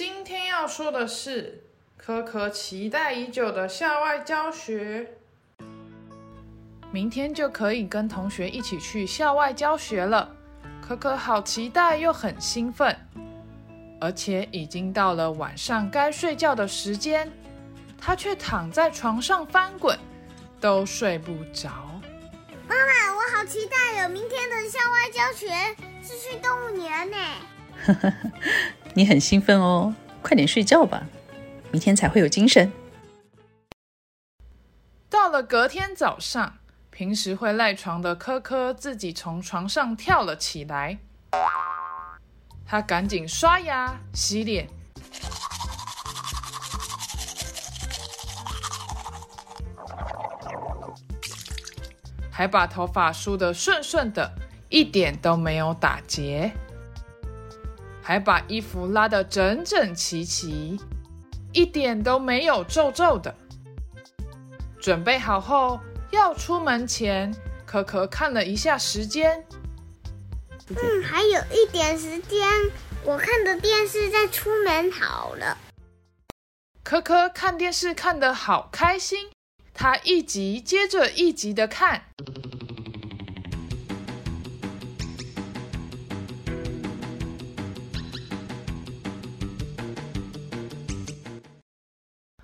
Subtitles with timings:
[0.00, 1.62] 今天要说的是
[1.98, 5.06] 可可期待已久的校外教学。
[6.90, 10.34] 明天就可以跟同学一起去校外教学了，
[10.80, 12.96] 可可好期待又很兴奋，
[14.00, 17.30] 而且已经到了晚上该睡觉的时间，
[18.00, 19.98] 他却躺在床上翻滚，
[20.58, 21.68] 都睡不着。
[22.66, 24.08] 妈妈，我好期待有！
[24.08, 25.46] 明天的校外教学
[26.02, 27.18] 是去动物园呢。
[28.94, 31.06] 你很兴奋哦，快点睡觉吧，
[31.70, 32.70] 明天才会有精神。
[35.08, 36.58] 到了隔天早上，
[36.90, 40.98] 平时会赖床的科科自己从床上跳了起来，
[42.66, 44.68] 他赶紧刷牙、洗脸，
[52.30, 54.30] 还把头发梳得顺顺的，
[54.68, 56.50] 一点都没有打结。
[58.10, 60.76] 还把衣服拉得整整齐齐，
[61.52, 63.32] 一点都没有皱皱的。
[64.80, 65.78] 准备好后，
[66.10, 67.32] 要出门前，
[67.64, 69.46] 可可看了一下时间，
[70.70, 72.48] 嗯，还有一点时间，
[73.04, 75.56] 我看着电视再出门好了。
[76.82, 79.30] 可可看电视看得好开心，
[79.72, 82.02] 他一集接着一集的看。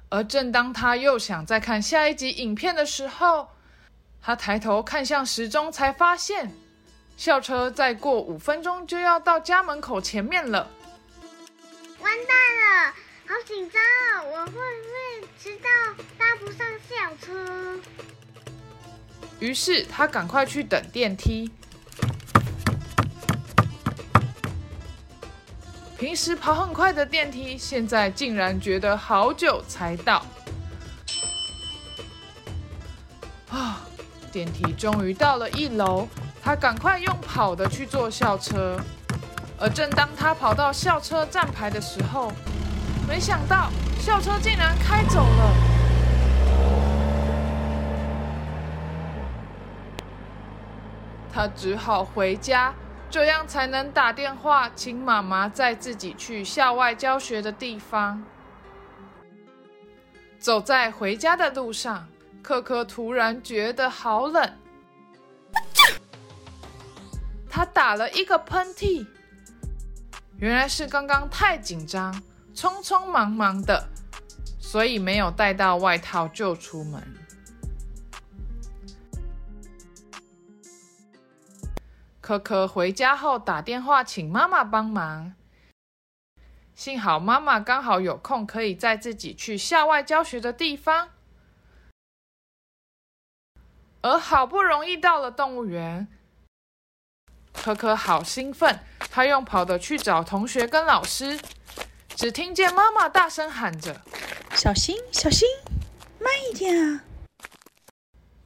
[0.09, 3.49] 而正当他又想再看下一集影片的时候，
[4.23, 6.53] 他抬头看向时钟，才发现
[7.17, 10.71] 校车再过五分钟就要到家门口前面了。
[12.01, 12.95] 完蛋了，
[13.27, 14.31] 好紧张哦！
[14.31, 15.69] 我会不会迟到，
[16.17, 17.81] 搭不上校车？
[19.41, 21.51] 于是他赶快去等电梯。
[25.99, 30.23] 平时跑很快的电梯，现在竟然觉得好久才到。
[33.51, 33.81] 啊！
[34.31, 36.07] 电梯终于到了一楼，
[36.43, 38.79] 他赶快用跑的去坐校车。
[39.59, 42.31] 而正当他跑到校车站牌的时候，
[43.09, 45.55] 没想到校车竟然开走了。
[51.33, 52.75] 他只好回家。
[53.17, 58.23] 这样才能打电话请妈妈载自己去校外教学的地方。
[60.39, 62.07] 走在回家的路上，
[62.43, 64.53] 可可突然觉得好冷，
[67.49, 69.07] 他打了一个喷嚏，
[70.37, 72.13] 原来是刚刚太紧张，
[72.55, 73.89] 匆匆忙忙的，
[74.61, 77.03] 所以没有带到外套就出门。
[82.27, 85.33] 可可回家后打电话请妈妈帮忙，
[86.75, 91.11] 幸好妈妈刚好有空，可以载自己去校外教学的地方。
[94.03, 96.09] 而好不容易到了动物园，
[97.53, 101.39] 可可好兴奋，他用跑的去找同学跟老师，
[102.09, 104.03] 只听见妈妈大声喊着
[104.51, 105.47] ：“小心，小心，
[106.19, 107.05] 慢一点啊！”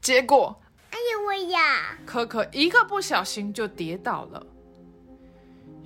[0.02, 0.60] 结果。
[1.34, 1.98] 呀！
[2.04, 4.46] 可可一个不小心就跌倒了。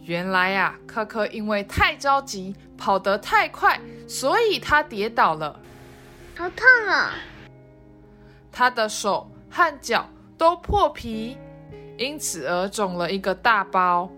[0.03, 5.59] 原来呀，可可因为太着急，跑得太快，所以他跌倒了。
[6.37, 7.15] 好痛啊！
[8.53, 10.07] 他的手和脚
[10.37, 11.39] 都破皮，
[11.97, 14.11] 因此而肿了一个大包，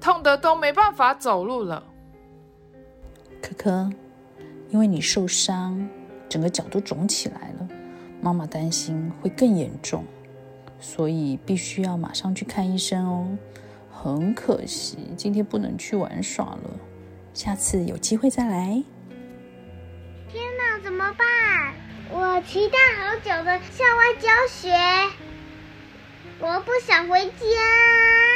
[0.00, 1.82] 痛得都没办法走路了。
[3.42, 3.90] 可可，
[4.68, 5.88] 因为你受伤，
[6.28, 7.68] 整个脚都肿起来了，
[8.20, 10.04] 妈妈担心会更严重。
[10.80, 13.38] 所以必须要马上去看医生哦。
[13.90, 16.70] 很可惜，今天不能去玩耍了，
[17.34, 18.82] 下次有机会再来。
[20.28, 21.74] 天哪，怎么办？
[22.10, 24.70] 我期待好久的校外教学，
[26.38, 28.35] 我不想回家。